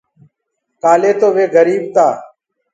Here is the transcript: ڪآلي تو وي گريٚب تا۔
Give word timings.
ڪآلي 0.81 1.11
تو 1.19 1.27
وي 1.35 1.45
گريٚب 1.55 1.83
تا۔ 1.95 2.07